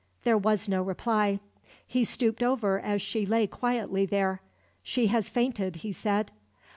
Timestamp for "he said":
5.75-6.31